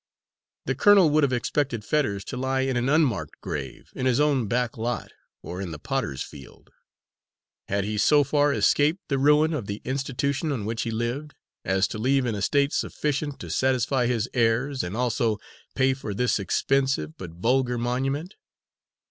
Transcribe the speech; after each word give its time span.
The 0.65 0.73
colonel 0.73 1.11
would 1.11 1.21
have 1.21 1.31
expected 1.31 1.85
Fetters 1.85 2.25
to 2.25 2.35
lie 2.35 2.61
in 2.61 2.75
an 2.75 2.89
unmarked 2.89 3.39
grave 3.39 3.91
in 3.93 4.07
his 4.07 4.19
own 4.19 4.47
back 4.47 4.75
lot, 4.75 5.11
or 5.43 5.61
in 5.61 5.69
the 5.69 5.77
potter's 5.77 6.23
field. 6.23 6.71
Had 7.67 7.83
he 7.83 7.99
so 7.99 8.23
far 8.23 8.51
escaped 8.51 9.09
the 9.09 9.19
ruin 9.19 9.53
of 9.53 9.67
the 9.67 9.79
institution 9.85 10.51
on 10.51 10.65
which 10.65 10.81
he 10.81 10.89
lived, 10.89 11.35
as 11.63 11.87
to 11.89 11.99
leave 11.99 12.25
an 12.25 12.33
estate 12.33 12.73
sufficient 12.73 13.39
to 13.41 13.51
satisfy 13.51 14.07
his 14.07 14.27
heirs 14.33 14.81
and 14.81 14.97
also 14.97 15.37
pay 15.75 15.93
for 15.93 16.15
this 16.15 16.39
expensive 16.39 17.15
but 17.15 17.33
vulgar 17.33 17.77
monument? 17.77 18.33